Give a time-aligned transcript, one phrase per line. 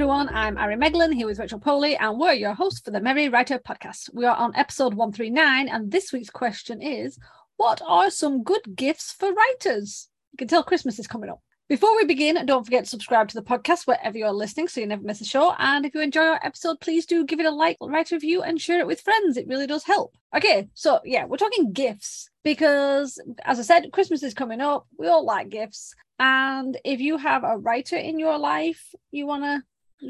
[0.00, 0.34] everyone.
[0.34, 3.58] I'm Ari Meglen here with Rachel Poli, and we're your hosts for the Merry Writer
[3.58, 4.08] podcast.
[4.14, 7.18] We are on episode 139, and this week's question is
[7.58, 10.08] What are some good gifts for writers?
[10.32, 11.42] You can tell Christmas is coming up.
[11.68, 14.86] Before we begin, don't forget to subscribe to the podcast wherever you're listening so you
[14.86, 15.52] never miss a show.
[15.58, 18.40] And if you enjoy our episode, please do give it a like, write a review,
[18.40, 19.36] and share it with friends.
[19.36, 20.14] It really does help.
[20.34, 24.86] Okay, so yeah, we're talking gifts because, as I said, Christmas is coming up.
[24.98, 25.94] We all like gifts.
[26.18, 29.62] And if you have a writer in your life, you want to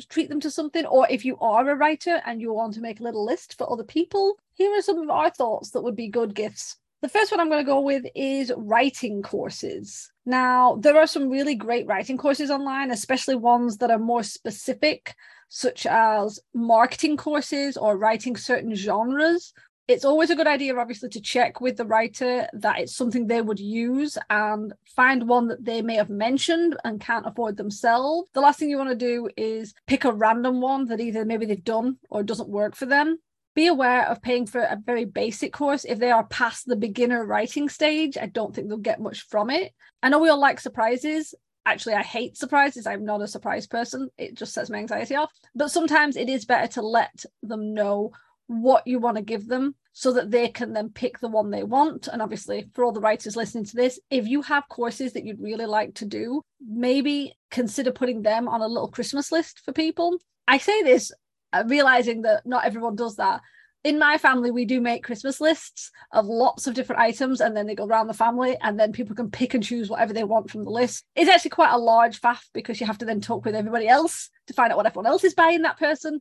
[0.09, 3.01] treat them to something, or if you are a writer and you want to make
[3.01, 6.09] a little list for other people, here are some of our thoughts that would be
[6.09, 6.77] good gifts.
[7.03, 10.13] The first one I'm going to go with is writing courses.
[10.27, 15.15] Now, there are some really great writing courses online, especially ones that are more specific,
[15.49, 19.55] such as marketing courses or writing certain genres.
[19.91, 23.43] It's always a good idea, obviously, to check with the writer that it's something they
[23.43, 28.29] would use and find one that they may have mentioned and can't afford themselves.
[28.33, 31.45] The last thing you want to do is pick a random one that either maybe
[31.45, 33.19] they've done or doesn't work for them
[33.57, 35.85] be aware of paying for a very basic course.
[35.85, 39.51] If they are past the beginner writing stage, I don't think they'll get much from
[39.51, 39.73] it.
[40.05, 41.35] I know we all like surprises.
[41.67, 42.87] Actually, I hate surprises.
[42.87, 44.09] I'm not a surprise person.
[44.17, 45.33] It just sets my anxiety off.
[45.53, 48.13] But sometimes it is better to let them know
[48.51, 51.63] what you want to give them so that they can then pick the one they
[51.63, 52.09] want.
[52.09, 55.41] And obviously, for all the writers listening to this, if you have courses that you'd
[55.41, 60.19] really like to do, maybe consider putting them on a little Christmas list for people.
[60.49, 61.13] I say this
[61.53, 63.41] uh, realizing that not everyone does that
[63.83, 67.67] in my family we do make christmas lists of lots of different items and then
[67.67, 70.51] they go around the family and then people can pick and choose whatever they want
[70.51, 73.45] from the list it's actually quite a large faff because you have to then talk
[73.45, 76.21] with everybody else to find out what everyone else is buying that person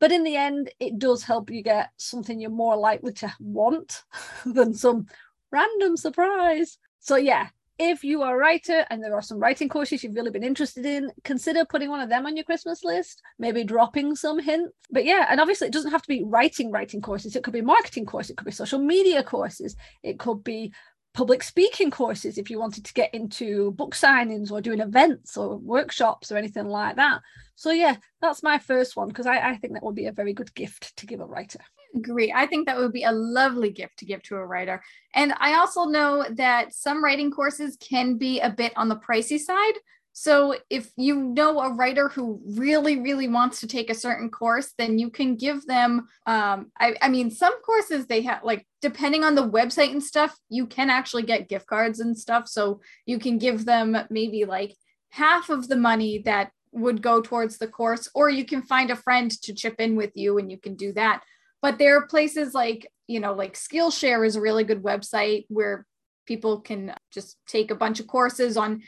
[0.00, 4.02] but in the end it does help you get something you're more likely to want
[4.46, 5.06] than some
[5.50, 10.02] random surprise so yeah if you are a writer and there are some writing courses
[10.02, 13.64] you've really been interested in, consider putting one of them on your Christmas list, maybe
[13.64, 14.72] dropping some hints.
[14.90, 17.36] But yeah, and obviously it doesn't have to be writing writing courses.
[17.36, 20.72] It could be marketing courses, it could be social media courses, it could be
[21.16, 25.56] public speaking courses if you wanted to get into book signings or doing events or
[25.56, 27.22] workshops or anything like that.
[27.54, 30.34] So yeah, that's my first one because I, I think that would be a very
[30.34, 31.60] good gift to give a writer
[31.94, 32.30] agree.
[32.30, 34.82] I think that would be a lovely gift to give to a writer.
[35.14, 39.38] And I also know that some writing courses can be a bit on the pricey
[39.38, 39.74] side.
[40.18, 44.72] So if you know a writer who really, really wants to take a certain course,
[44.78, 46.08] then you can give them.
[46.24, 50.34] Um, I, I mean, some courses they have like depending on the website and stuff,
[50.48, 52.48] you can actually get gift cards and stuff.
[52.48, 54.74] So you can give them maybe like
[55.10, 58.96] half of the money that would go towards the course, or you can find a
[58.96, 61.20] friend to chip in with you and you can do that.
[61.60, 65.84] But there are places like, you know, like Skillshare is a really good website where
[66.24, 68.80] people can just take a bunch of courses on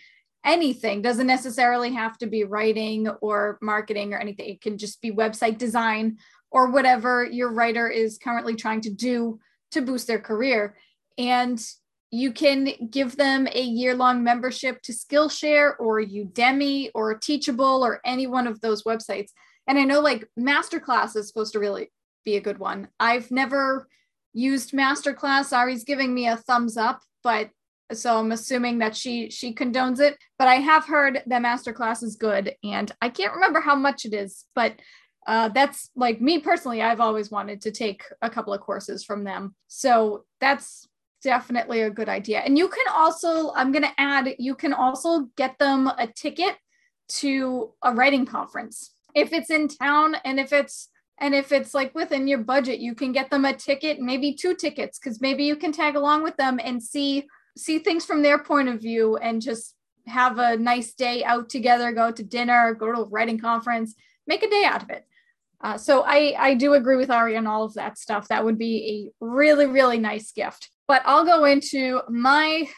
[0.44, 5.10] anything doesn't necessarily have to be writing or marketing or anything it can just be
[5.10, 6.16] website design
[6.50, 9.38] or whatever your writer is currently trying to do
[9.70, 10.76] to boost their career
[11.16, 11.60] and
[12.10, 18.00] you can give them a year long membership to skillshare or udemy or teachable or
[18.04, 19.30] any one of those websites
[19.66, 21.90] and i know like masterclass is supposed to really
[22.28, 22.88] be a good one.
[23.00, 23.88] I've never
[24.34, 25.56] used masterclass.
[25.56, 27.48] Ari's giving me a thumbs up, but
[27.92, 30.16] so I'm assuming that she she condones it.
[30.38, 34.14] But I have heard that masterclass is good, and I can't remember how much it
[34.14, 34.74] is, but
[35.26, 36.82] uh, that's like me personally.
[36.82, 40.88] I've always wanted to take a couple of courses from them, so that's
[41.22, 42.38] definitely a good idea.
[42.40, 46.54] And you can also, I'm going to add, you can also get them a ticket
[47.08, 50.88] to a writing conference if it's in town and if it's
[51.20, 54.54] and if it's like within your budget, you can get them a ticket, maybe two
[54.54, 57.26] tickets, because maybe you can tag along with them and see
[57.58, 59.74] see things from their point of view and just
[60.06, 63.94] have a nice day out together, go to dinner, go to a writing conference,
[64.26, 65.04] make a day out of it.
[65.60, 68.28] Uh, so I I do agree with Ari on all of that stuff.
[68.28, 70.70] That would be a really really nice gift.
[70.86, 72.68] But I'll go into my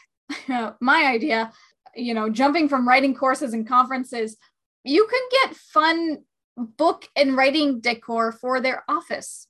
[0.81, 1.51] my idea.
[1.95, 4.37] You know, jumping from writing courses and conferences,
[4.83, 6.23] you can get fun
[6.55, 9.47] book and writing decor for their office,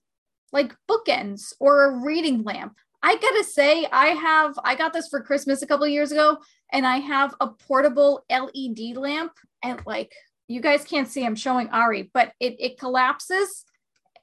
[0.52, 2.78] like bookends or a reading lamp.
[3.04, 6.38] I gotta say, I have, I got this for Christmas a couple years ago,
[6.72, 9.34] and I have a portable LED lamp.
[9.64, 10.14] And like,
[10.48, 13.66] you guys can't see, I'm showing Ari, but it, it collapses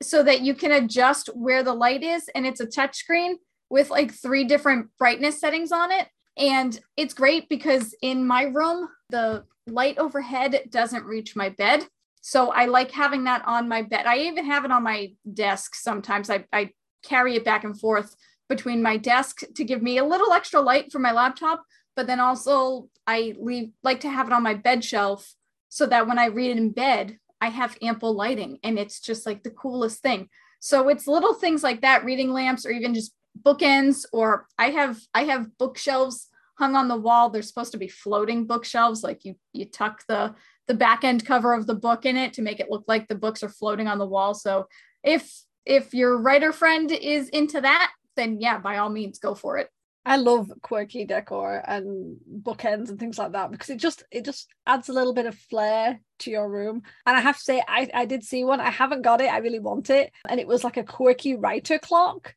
[0.03, 2.29] so that you can adjust where the light is.
[2.35, 3.35] And it's a touchscreen
[3.69, 6.07] with like three different brightness settings on it.
[6.37, 11.85] And it's great because in my room, the light overhead doesn't reach my bed.
[12.21, 14.07] So I like having that on my bed.
[14.07, 16.31] I even have it on my desk sometimes.
[16.31, 16.71] I, I
[17.03, 18.15] carry it back and forth
[18.49, 21.65] between my desk to give me a little extra light for my laptop,
[21.97, 25.35] but then also I leave like to have it on my bed shelf
[25.69, 29.43] so that when I read in bed, I have ample lighting and it's just like
[29.43, 30.29] the coolest thing.
[30.61, 34.99] So it's little things like that, reading lamps or even just bookends or I have
[35.15, 36.29] I have bookshelves
[36.59, 37.31] hung on the wall.
[37.31, 40.35] They're supposed to be floating bookshelves like you you tuck the
[40.67, 43.15] the back end cover of the book in it to make it look like the
[43.15, 44.35] books are floating on the wall.
[44.35, 44.67] So
[45.03, 45.33] if
[45.65, 49.71] if your writer friend is into that, then yeah, by all means go for it.
[50.05, 54.49] I love quirky decor and bookends and things like that because it just it just
[54.67, 56.83] adds a little bit of flair to your room.
[57.05, 58.59] And I have to say, I, I did see one.
[58.61, 59.31] I haven't got it.
[59.31, 60.13] I really want it.
[60.27, 62.35] And it was like a quirky writer clock.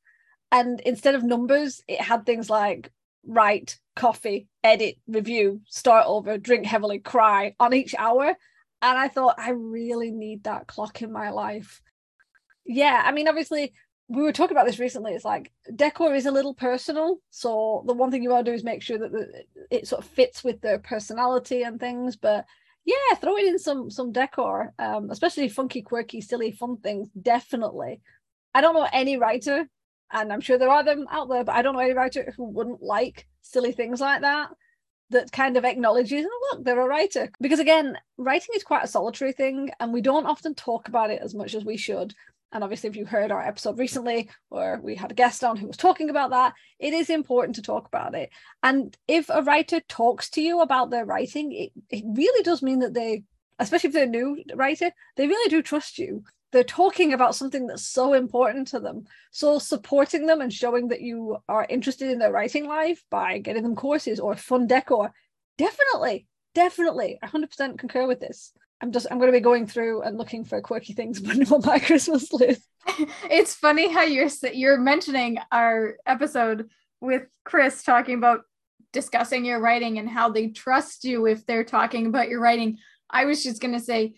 [0.51, 2.92] And instead of numbers, it had things like
[3.25, 8.36] write, coffee, edit, review, start over, drink heavily, cry on each hour.
[8.81, 11.81] And I thought, I really need that clock in my life.
[12.66, 13.74] Yeah, I mean, obviously,
[14.11, 15.13] we were talking about this recently.
[15.13, 17.19] It's like decor is a little personal.
[17.29, 20.03] So the one thing you want to do is make sure that the, it sort
[20.03, 22.17] of fits with their personality and things.
[22.17, 22.45] But
[22.83, 28.01] yeah, throwing in some some decor, um, especially funky, quirky, silly, fun things, definitely.
[28.53, 29.67] I don't know any writer,
[30.11, 32.45] and I'm sure there are them out there, but I don't know any writer who
[32.45, 34.49] wouldn't like silly things like that.
[35.11, 37.29] That kind of acknowledges, oh look, they're a writer.
[37.39, 41.21] Because again, writing is quite a solitary thing, and we don't often talk about it
[41.21, 42.13] as much as we should.
[42.51, 45.68] And obviously, if you heard our episode recently where we had a guest on who
[45.68, 48.30] was talking about that, it is important to talk about it.
[48.62, 52.80] And if a writer talks to you about their writing, it, it really does mean
[52.80, 53.24] that they,
[53.59, 56.24] especially if they're new writer, they really do trust you.
[56.51, 59.06] They're talking about something that's so important to them.
[59.31, 63.63] So, supporting them and showing that you are interested in their writing life by getting
[63.63, 65.13] them courses or fun decor,
[65.57, 68.51] definitely, definitely, 100% concur with this.
[68.81, 71.80] I'm just I'm going to be going through and looking for quirky things on my
[71.80, 72.62] Christmas list.
[73.30, 76.69] it's funny how you're you're mentioning our episode
[77.00, 78.42] with Chris talking about
[78.92, 82.78] discussing your writing and how they trust you if they're talking about your writing.
[83.10, 84.16] I was just going to say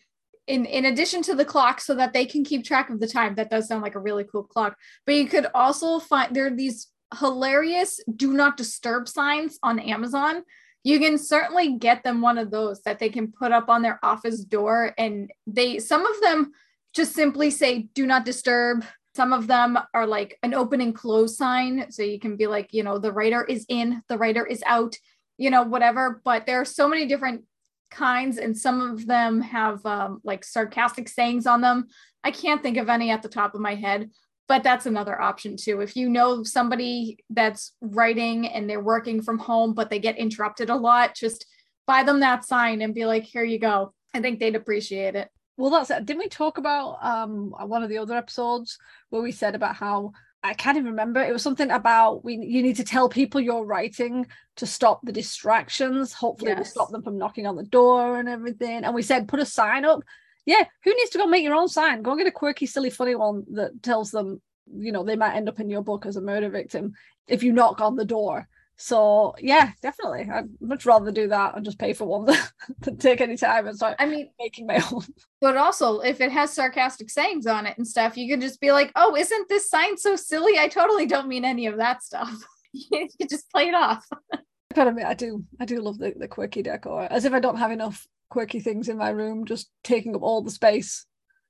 [0.47, 3.35] in in addition to the clock so that they can keep track of the time
[3.35, 6.55] that does sound like a really cool clock but you could also find there are
[6.55, 6.87] these
[7.19, 10.43] hilarious do not disturb signs on amazon
[10.83, 13.99] you can certainly get them one of those that they can put up on their
[14.03, 16.51] office door and they some of them
[16.93, 18.85] just simply say do not disturb.
[19.15, 21.89] Some of them are like an open and close sign.
[21.91, 24.95] So you can be like you know the writer is in the writer is out
[25.37, 26.21] you know whatever.
[26.23, 27.43] But there are so many different
[27.89, 31.87] kinds and some of them have um, like sarcastic sayings on them.
[32.23, 34.09] I can't think of any at the top of my head
[34.47, 35.81] but that's another option too.
[35.81, 40.69] If you know somebody that's writing and they're working from home, but they get interrupted
[40.69, 41.45] a lot, just
[41.87, 43.93] buy them that sign and be like, here you go.
[44.13, 45.29] I think they'd appreciate it.
[45.57, 46.05] Well, that's it.
[46.05, 48.77] Didn't we talk about um one of the other episodes
[49.09, 50.11] where we said about how
[50.45, 51.23] I can't even remember.
[51.23, 55.11] It was something about we you need to tell people you're writing to stop the
[55.11, 56.11] distractions.
[56.11, 56.59] Hopefully, yes.
[56.59, 58.83] we stop them from knocking on the door and everything.
[58.83, 60.03] And we said put a sign up
[60.45, 62.01] yeah, who needs to go make your own sign?
[62.01, 64.41] Go get a quirky, silly, funny one that tells them,
[64.73, 66.93] you know, they might end up in your book as a murder victim
[67.27, 68.47] if you knock on the door.
[68.75, 70.29] So yeah, definitely.
[70.31, 72.37] I'd much rather do that and just pay for one than,
[72.79, 75.03] than take any time and start I mean making my own.
[75.39, 78.71] But also if it has sarcastic sayings on it and stuff, you could just be
[78.71, 80.57] like, oh, isn't this sign so silly?
[80.57, 82.33] I totally don't mean any of that stuff.
[82.73, 84.07] you just play it off.
[84.33, 84.39] I
[84.73, 87.07] gotta admit, I do I do love the, the quirky decor.
[87.09, 90.41] As if I don't have enough quirky things in my room, just taking up all
[90.41, 91.05] the space.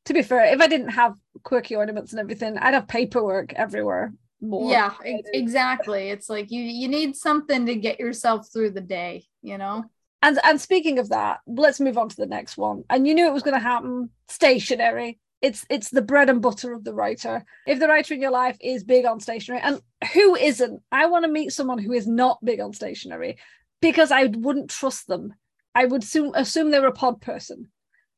[0.05, 4.13] To be fair, if I didn't have quirky ornaments and everything, I'd have paperwork everywhere.
[4.41, 4.69] More.
[4.69, 6.09] Yeah, exactly.
[6.09, 9.85] It's like you you need something to get yourself through the day, you know.
[10.21, 12.83] And and speaking of that, let's move on to the next one.
[12.89, 14.09] And you knew it was going to happen.
[14.27, 15.19] Stationery.
[15.41, 17.45] It's it's the bread and butter of the writer.
[17.65, 19.81] If the writer in your life is big on stationery, and
[20.13, 20.81] who isn't?
[20.91, 23.37] I want to meet someone who is not big on stationery
[23.79, 25.33] because I wouldn't trust them
[25.75, 27.69] I would assume assume they're a pod person.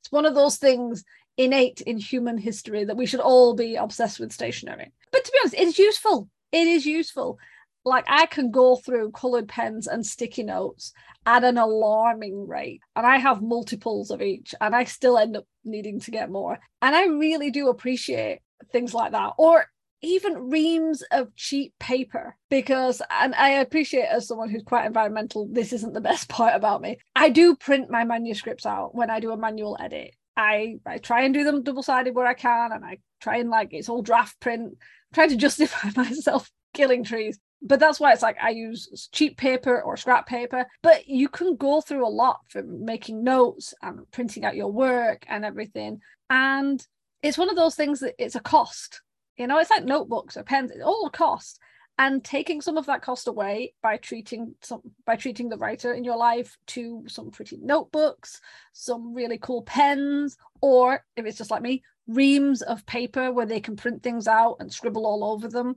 [0.02, 1.04] It's one of those things
[1.38, 4.92] innate in human history that we should all be obsessed with stationery.
[5.12, 6.30] But to be honest, it's useful.
[6.52, 7.40] It is useful.
[7.84, 10.94] Like I can go through colored pens and sticky notes
[11.26, 15.46] at an alarming rate, and I have multiples of each, and I still end up
[15.64, 16.60] needing to get more.
[16.82, 18.40] And I really do appreciate
[18.72, 19.34] things like that.
[19.38, 19.66] Or
[20.02, 25.74] even reams of cheap paper because and i appreciate as someone who's quite environmental this
[25.74, 29.32] isn't the best part about me i do print my manuscripts out when i do
[29.32, 32.84] a manual edit i i try and do them double sided where i can and
[32.86, 34.78] i try and like it's all draft print
[35.14, 39.82] trying to justify myself killing trees but that's why it's like I use cheap paper
[39.82, 40.66] or scrap paper.
[40.84, 45.25] But you can go through a lot for making notes and printing out your work
[45.28, 46.02] and everything.
[46.30, 46.86] And
[47.24, 49.02] it's one of those things that it's a cost.
[49.38, 51.60] You know, it's like notebooks or pens, it's all cost.
[51.98, 56.04] and taking some of that cost away by treating some by treating the writer in
[56.04, 58.42] your life to some pretty notebooks
[58.74, 63.60] some really cool pens or if it's just like me reams of paper where they
[63.60, 65.75] can print things out and scribble all over them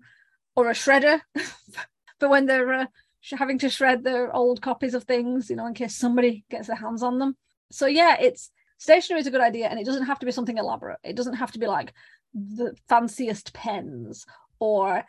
[0.57, 1.21] or a shredder.
[2.21, 2.87] But when they're uh,
[3.39, 6.77] having to shred their old copies of things you know in case somebody gets their
[6.77, 7.37] hands on them.
[7.71, 10.59] So yeah it's stationery is a good idea and it doesn't have to be something
[10.59, 10.99] elaborate.
[11.05, 11.93] It doesn't have to be like
[12.35, 14.27] the fanciest pens
[14.59, 15.05] or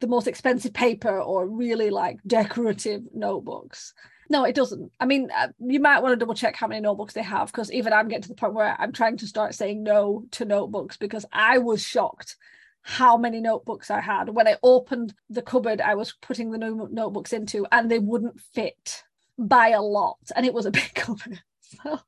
[0.00, 3.94] the most expensive paper or really like decorative notebooks.
[4.30, 4.92] No, it doesn't.
[5.00, 7.72] I mean, uh, you might want to double check how many notebooks they have because
[7.72, 10.98] even I'm getting to the point where I'm trying to start saying no to notebooks
[10.98, 12.36] because I was shocked
[12.82, 14.28] how many notebooks I had.
[14.28, 19.02] When I opened the cupboard I was putting the notebooks into and they wouldn't fit
[19.38, 20.18] by a lot.
[20.36, 21.40] And it was a big cupboard.
[21.60, 22.00] So,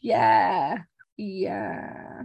[0.00, 0.78] yeah.
[1.16, 2.22] Yeah.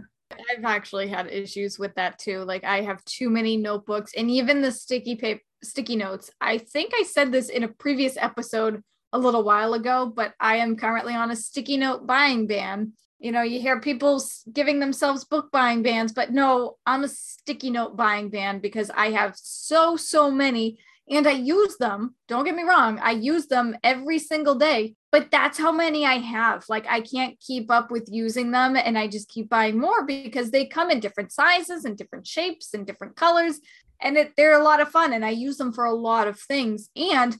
[0.56, 2.40] I've actually had issues with that too.
[2.40, 6.30] Like I have too many notebooks and even the sticky paper sticky notes.
[6.40, 8.82] I think I said this in a previous episode
[9.12, 12.92] a little while ago, but I am currently on a sticky note buying ban.
[13.18, 17.70] You know, you hear people giving themselves book buying bans, but no, I'm a sticky
[17.70, 22.14] note buying ban because I have so so many and I use them.
[22.28, 26.14] Don't get me wrong, I use them every single day, but that's how many I
[26.14, 26.64] have.
[26.68, 30.50] Like I can't keep up with using them and I just keep buying more because
[30.50, 33.60] they come in different sizes and different shapes and different colors
[34.00, 36.38] and it, they're a lot of fun and I use them for a lot of
[36.38, 36.90] things.
[36.96, 37.36] And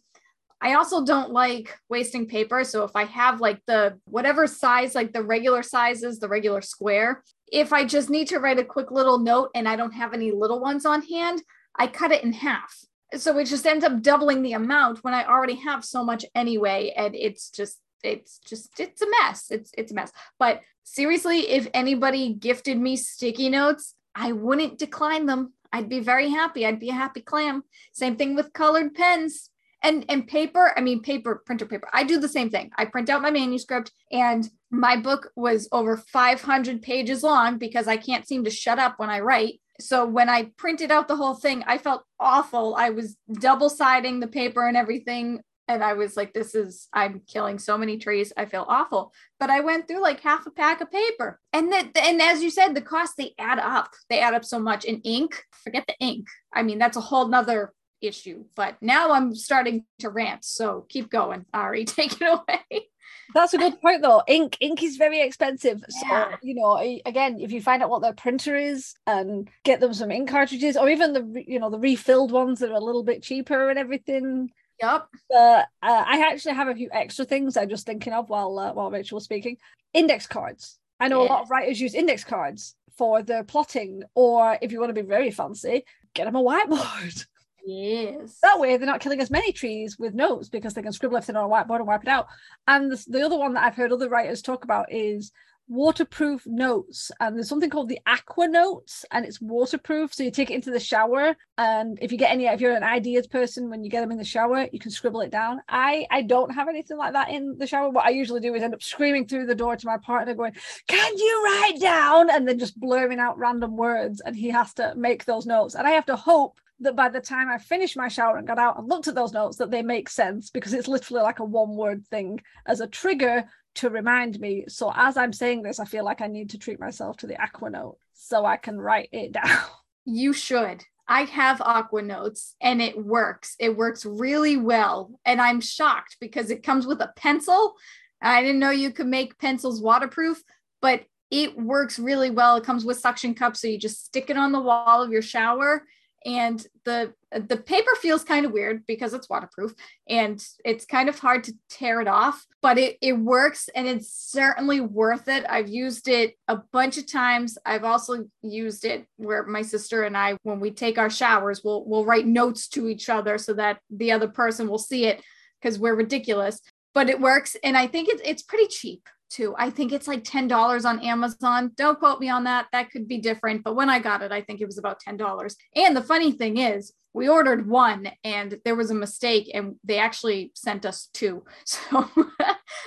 [0.61, 2.65] I also don't like wasting paper.
[2.65, 7.23] So if I have like the whatever size, like the regular sizes, the regular square,
[7.53, 10.33] if I just need to write a quick little note and I don't have any
[10.33, 11.43] little ones on hand,
[11.77, 12.75] I cut it in half
[13.17, 16.93] so it just ends up doubling the amount when I already have so much anyway.
[16.97, 19.51] And it's just, it's just, it's a mess.
[19.51, 20.13] It's, it's a mess.
[20.39, 25.53] But seriously, if anybody gifted me sticky notes, I wouldn't decline them.
[25.73, 26.67] I'd be very happy.
[26.67, 27.65] I'd be a happy clam.
[27.93, 29.51] Same thing with colored pens
[29.85, 33.11] and and paper i mean paper printer paper i do the same thing i print
[33.11, 38.43] out my manuscript and my book was over 500 pages long because i can't seem
[38.45, 41.79] to shut up when i write so when I printed out the whole thing, I
[41.79, 42.75] felt awful.
[42.77, 45.41] I was double siding the paper and everything.
[45.67, 48.33] And I was like, this is, I'm killing so many trees.
[48.37, 49.13] I feel awful.
[49.41, 51.41] But I went through like half a pack of paper.
[51.53, 53.91] And that, and as you said, the costs, they add up.
[54.11, 54.85] They add up so much.
[54.85, 56.27] in ink, forget the ink.
[56.53, 58.45] I mean, that's a whole nother issue.
[58.55, 60.45] But now I'm starting to rant.
[60.45, 61.85] So keep going, Ari.
[61.87, 62.89] Take it away.
[63.33, 64.23] That's a good point, though.
[64.27, 65.83] Ink, ink is very expensive.
[65.89, 66.37] So yeah.
[66.43, 66.77] you know,
[67.07, 70.77] again, if you find out what their printer is and get them some ink cartridges,
[70.77, 73.79] or even the you know the refilled ones that are a little bit cheaper and
[73.79, 74.51] everything.
[74.83, 75.07] Yep.
[75.31, 78.73] But uh, I actually have a few extra things I'm just thinking of while uh,
[78.73, 79.57] while Rachel was speaking.
[79.93, 80.79] Index cards.
[81.01, 81.29] I know yeah.
[81.29, 85.03] a lot of writers use index cards for their plotting, or if you want to
[85.03, 87.27] be very fancy, get them a whiteboard.
[87.67, 88.39] Yes.
[88.43, 91.37] That way, they're not killing as many trees with notes because they can scribble everything
[91.37, 92.27] on a whiteboard and wipe it out.
[92.67, 95.33] And the, the other one that I've heard other writers talk about is
[95.69, 97.11] waterproof notes.
[97.21, 100.13] And there's something called the aqua notes and it's waterproof.
[100.13, 102.83] So you take it into the shower and if you get any if you're an
[102.83, 105.61] ideas person when you get them in the shower you can scribble it down.
[105.69, 107.89] I i don't have anything like that in the shower.
[107.91, 110.55] What i usually do is end up screaming through the door to my partner going
[110.87, 112.31] can you write down?
[112.31, 115.75] and then just blurring out random words and he has to make those notes.
[115.75, 118.59] And i have to hope that by the time I finished my shower and got
[118.59, 121.45] out and looked at those notes, that they make sense because it's literally like a
[121.45, 123.45] one word thing as a trigger
[123.77, 124.65] to remind me.
[124.69, 127.41] So as I'm saying this, I feel like I need to treat myself to the
[127.41, 129.61] aqua note so I can write it down.
[130.05, 130.85] You should.
[131.07, 133.57] I have aqua notes and it works.
[133.59, 135.11] It works really well.
[135.25, 137.75] And I'm shocked because it comes with a pencil.
[138.23, 140.43] I didn't know you could make pencils waterproof,
[140.81, 142.57] but it works really well.
[142.57, 143.61] It comes with suction cups.
[143.61, 145.85] So you just stick it on the wall of your shower
[146.25, 149.75] and the the paper feels kind of weird because it's waterproof
[150.09, 154.11] and it's kind of hard to tear it off but it, it works and it's
[154.11, 155.45] certainly worth it.
[155.49, 157.59] I've used it a bunch of times.
[157.67, 161.85] I've also used it where my sister and i when we take our showers we'll
[161.85, 165.23] we'll write notes to each other so that the other person will see it
[165.61, 166.61] because we're ridiculous
[166.95, 167.57] but it works.
[167.63, 169.55] And i think it's, it's pretty cheap too.
[169.59, 171.73] I think it's like $10 on Amazon.
[171.77, 172.67] Don't quote me on that.
[172.73, 173.65] That could be different.
[173.65, 175.55] But when I got it, I think it was about $10.
[175.75, 179.99] And the funny thing is, we ordered one and there was a mistake and they
[179.99, 181.45] actually sent us two.
[181.65, 182.11] So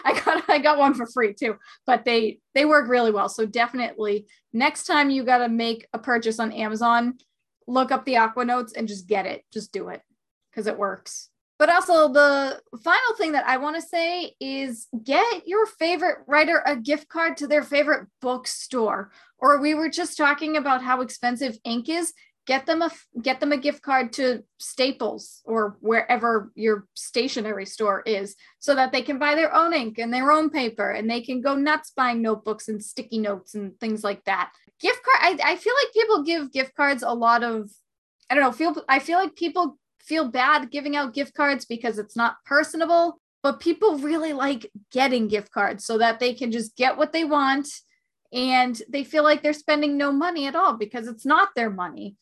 [0.06, 1.56] I got I got one for free too.
[1.86, 3.30] But they they work really well.
[3.30, 7.18] So definitely next time you got to make a purchase on Amazon,
[7.68, 9.44] look up the Aqua Notes and just get it.
[9.52, 10.02] Just do it
[10.52, 11.30] because it works.
[11.60, 16.62] But also, the final thing that I want to say is get your favorite writer
[16.66, 19.12] a gift card to their favorite bookstore.
[19.40, 22.14] Or we were just talking about how expensive ink is.
[22.48, 22.90] get them a
[23.22, 28.92] get them a gift card to Staples or wherever your stationery store is so that
[28.92, 31.92] they can buy their own ink and their own paper and they can go nuts
[31.96, 34.52] buying notebooks and sticky notes and things like that.
[34.80, 37.70] Gift card I, I feel like people give gift cards a lot of
[38.30, 42.00] I don't know, feel I feel like people feel bad giving out gift cards because
[42.00, 46.76] it's not personable, but people really like getting gift cards so that they can just
[46.76, 47.68] get what they want
[48.34, 52.16] and they feel like they're spending no money at all because it's not their money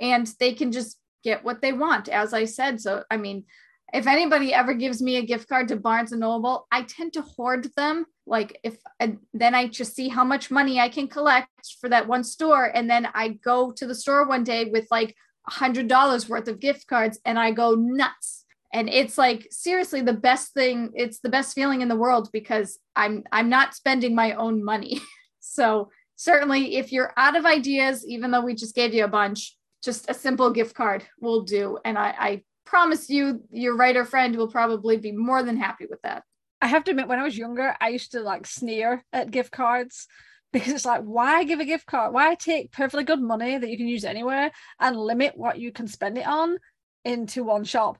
[0.00, 2.80] and they can just get what they want as i said.
[2.80, 3.44] So i mean
[3.92, 7.22] if anybody ever gives me a gift card to barnes and noble i tend to
[7.22, 8.06] hoard them.
[8.26, 12.08] Like if and then i just see how much money i can collect for that
[12.08, 15.14] one store and then i go to the store one day with like
[15.48, 18.44] a hundred dollars worth of gift cards and i go nuts
[18.74, 22.78] and it's like seriously the best thing it's the best feeling in the world because
[22.96, 25.00] i'm i'm not spending my own money
[25.42, 29.56] So certainly if you're out of ideas, even though we just gave you a bunch,
[29.84, 31.78] just a simple gift card will do.
[31.84, 36.00] And I, I promise you, your writer friend will probably be more than happy with
[36.02, 36.22] that.
[36.60, 39.50] I have to admit, when I was younger, I used to like sneer at gift
[39.50, 40.06] cards
[40.52, 42.12] because it's like, why give a gift card?
[42.12, 45.88] Why take perfectly good money that you can use anywhere and limit what you can
[45.88, 46.58] spend it on
[47.04, 47.98] into one shop?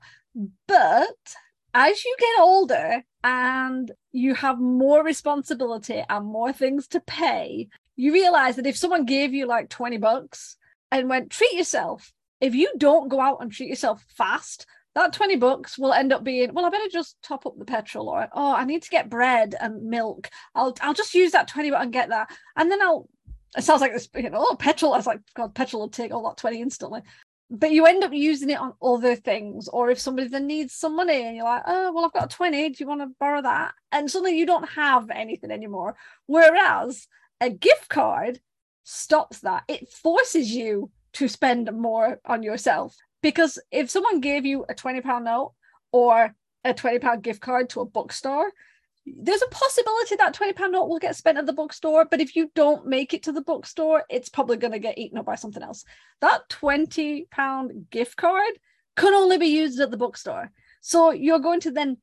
[0.67, 1.35] But
[1.73, 8.13] as you get older and you have more responsibility and more things to pay, you
[8.13, 10.57] realize that if someone gave you like 20 bucks
[10.91, 15.37] and went, treat yourself, if you don't go out and treat yourself fast, that 20
[15.37, 18.53] bucks will end up being, well, I better just top up the petrol or, oh,
[18.53, 20.29] I need to get bread and milk.
[20.53, 22.29] I'll, I'll just use that 20 and get that.
[22.55, 23.09] And then I'll,
[23.57, 24.93] it sounds like this, you know, oh, petrol.
[24.93, 27.01] I was like, God, petrol will take all that 20 instantly
[27.49, 30.95] but you end up using it on other things or if somebody then needs some
[30.95, 33.41] money and you're like oh well i've got a 20 do you want to borrow
[33.41, 35.95] that and suddenly you don't have anything anymore
[36.25, 37.07] whereas
[37.39, 38.39] a gift card
[38.83, 44.65] stops that it forces you to spend more on yourself because if someone gave you
[44.69, 45.53] a 20 pound note
[45.91, 48.51] or a 20 pound gift card to a bookstore
[49.05, 52.35] there's a possibility that 20 pound note will get spent at the bookstore but if
[52.35, 55.35] you don't make it to the bookstore it's probably going to get eaten up by
[55.35, 55.83] something else.
[56.21, 58.51] That 20 pound gift card
[58.95, 60.51] can only be used at the bookstore.
[60.81, 61.97] So you're going to then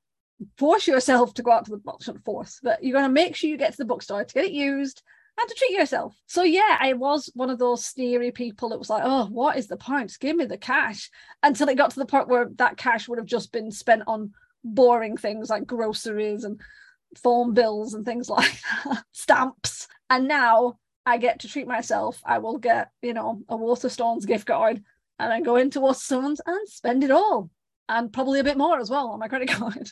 [0.57, 3.51] force yourself to go out to the bookstore force but you're going to make sure
[3.51, 5.03] you get to the bookstore to get it used
[5.41, 8.91] and to treat yourself so yeah i was one of those sneery people that was
[8.91, 11.11] like oh what is the point give me the cash
[11.43, 14.33] until it got to the point where that cash would have just been spent on
[14.65, 16.61] boring things like groceries and
[17.17, 19.89] phone bills and things like that, stamps.
[20.09, 22.21] And now I get to treat myself.
[22.25, 24.83] I will get, you know, a Waterstones gift card
[25.19, 27.51] and then go into Waterstones and spend it all.
[27.89, 29.91] And probably a bit more as well on my credit card.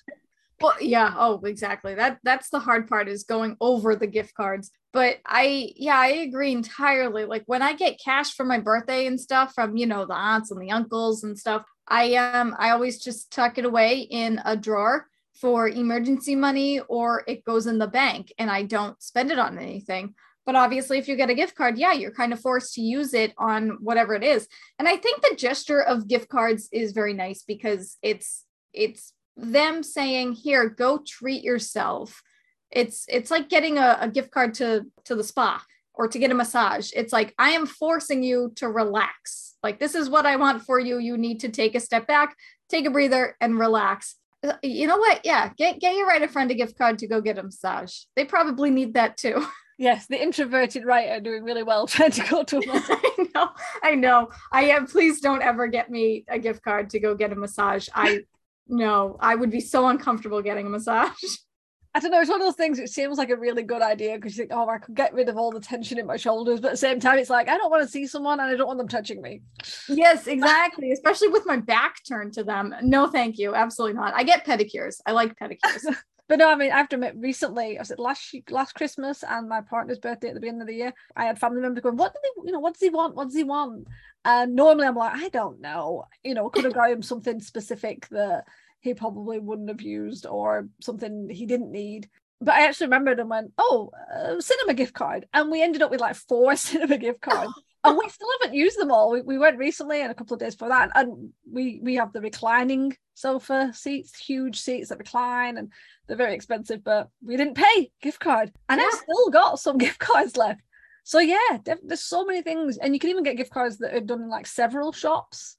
[0.60, 1.94] Well, yeah, oh, exactly.
[1.94, 4.70] That that's the hard part is going over the gift cards.
[4.92, 7.24] But I yeah, I agree entirely.
[7.26, 10.50] Like when I get cash for my birthday and stuff from, you know, the aunts
[10.50, 14.56] and the uncles and stuff, I um I always just tuck it away in a
[14.56, 15.06] drawer
[15.40, 19.58] for emergency money or it goes in the bank and I don't spend it on
[19.58, 20.14] anything.
[20.44, 23.14] But obviously, if you get a gift card, yeah, you're kind of forced to use
[23.14, 24.48] it on whatever it is.
[24.78, 29.82] And I think the gesture of gift cards is very nice because it's it's them
[29.82, 32.22] saying, "Here, go treat yourself."
[32.70, 36.30] It's it's like getting a, a gift card to to the spa or to get
[36.30, 36.90] a massage.
[36.94, 39.56] It's like I am forcing you to relax.
[39.62, 40.98] Like this is what I want for you.
[40.98, 42.36] You need to take a step back,
[42.68, 45.20] take a breather, and relax uh, you know what?
[45.24, 48.04] Yeah, get get your writer friend a gift card to go get a massage.
[48.14, 49.44] They probably need that too.
[49.80, 52.98] Yes, the introverted writer doing really well trying to go to a massage.
[53.00, 54.28] I know, I know.
[54.50, 54.88] I am.
[54.88, 57.88] Please don't ever get me a gift card to go get a massage.
[57.94, 58.22] I
[58.68, 61.10] no, I would be so uncomfortable getting a massage.
[61.94, 62.20] I don't know.
[62.20, 62.78] It's one of those things.
[62.78, 65.28] It seems like a really good idea because you think, oh, I could get rid
[65.28, 67.56] of all the tension in my shoulders, but at the same time, it's like I
[67.56, 69.40] don't want to see someone and I don't want them touching me.
[69.88, 70.92] Yes, exactly.
[70.92, 72.74] Especially with my back turned to them.
[72.82, 73.54] No, thank you.
[73.54, 74.14] Absolutely not.
[74.14, 75.00] I get pedicures.
[75.06, 75.84] I like pedicures.
[76.28, 80.28] but no, I mean, after recently, I said last last Christmas and my partner's birthday
[80.28, 80.92] at the beginning of the year.
[81.16, 82.46] I had family members going, "What do they?
[82.46, 83.14] You know, what does he want?
[83.16, 83.88] What does he want?"
[84.24, 86.04] And normally, I'm like, I don't know.
[86.22, 88.44] You know, could have got him something specific that
[88.80, 92.08] he probably wouldn't have used or something he didn't need.
[92.40, 95.26] But I actually remembered and went, oh, uh, cinema gift card.
[95.32, 97.52] And we ended up with like four cinema gift cards.
[97.84, 99.10] And we still haven't used them all.
[99.10, 100.90] We, we went recently and a couple of days for that.
[100.94, 105.72] And we we have the reclining sofa seats, huge seats that recline, and
[106.06, 108.52] they're very expensive, but we didn't pay gift card.
[108.68, 108.86] And yeah.
[108.86, 110.60] I've still got some gift cards left.
[111.04, 112.78] So yeah, there's so many things.
[112.78, 115.56] And you can even get gift cards that are done in like several shops.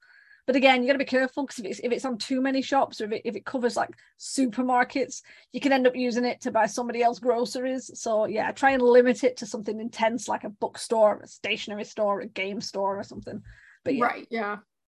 [0.50, 2.60] But again, you got to be careful because if it's if it's on too many
[2.60, 6.40] shops or if it, if it covers like supermarkets, you can end up using it
[6.40, 7.88] to buy somebody else groceries.
[7.94, 12.22] So yeah, try and limit it to something intense like a bookstore, a stationery store,
[12.22, 13.44] a game store, or something.
[13.84, 14.04] But yeah.
[14.04, 14.26] Right.
[14.28, 14.56] Yeah.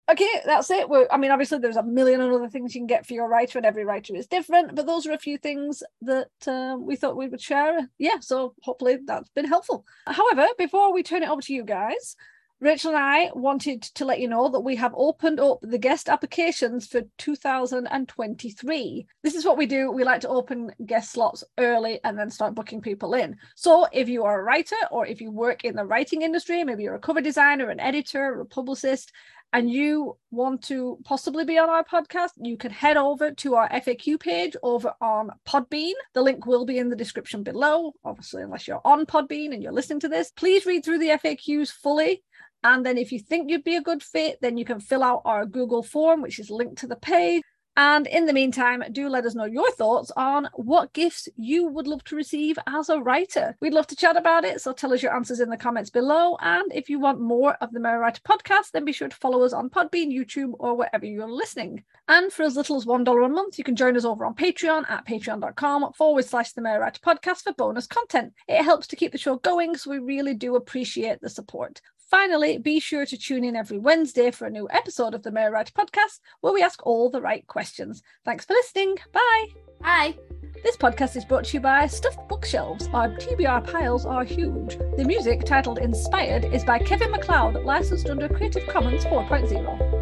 [0.10, 0.88] Okay, that's it.
[0.88, 3.60] We're, I mean, obviously, there's a million other things you can get for your writer,
[3.60, 4.74] and every writer is different.
[4.74, 7.90] But those are a few things that um, we thought we would share.
[7.98, 9.84] Yeah, so hopefully that's been helpful.
[10.08, 12.16] However, before we turn it over to you guys,
[12.62, 16.08] Rachel and I wanted to let you know that we have opened up the guest
[16.08, 19.08] applications for 2023.
[19.24, 19.90] This is what we do.
[19.90, 23.36] We like to open guest slots early and then start booking people in.
[23.56, 26.84] So if you are a writer or if you work in the writing industry, maybe
[26.84, 29.12] you're a cover designer, an editor, or a publicist,
[29.54, 33.70] and you want to possibly be on our podcast, you can head over to our
[33.70, 35.94] FAQ page over on Podbean.
[36.14, 39.74] The link will be in the description below, obviously, unless you're on Podbean and you're
[39.74, 40.30] listening to this.
[40.30, 42.24] Please read through the FAQs fully.
[42.64, 45.22] And then if you think you'd be a good fit, then you can fill out
[45.26, 47.42] our Google form, which is linked to the page.
[47.78, 51.88] And in the meantime, do let us know your thoughts on what gifts you would
[51.88, 53.56] love to receive as a writer.
[53.62, 56.36] We'd love to chat about it, so tell us your answers in the comments below.
[56.42, 59.44] And if you want more of the Merry Writer podcast, then be sure to follow
[59.44, 61.84] us on Podbean, YouTube, or wherever you're listening.
[62.10, 64.90] And for as little as $1 a month, you can join us over on Patreon
[64.90, 68.34] at patreon.com forward slash the Merry Writer podcast for bonus content.
[68.50, 71.80] It helps to keep the show going, so we really do appreciate the support.
[72.12, 75.50] Finally, be sure to tune in every Wednesday for a new episode of the Merry
[75.50, 78.04] Writer podcast where we ask all the right questions.
[78.26, 78.98] Thanks for listening.
[79.14, 79.46] Bye.
[79.80, 80.18] Bye.
[80.62, 82.90] This podcast is brought to you by Stuffed Bookshelves.
[82.92, 84.78] Our TBR piles are huge.
[84.98, 90.01] The music, titled Inspired, is by Kevin MacLeod, licensed under Creative Commons 4.0.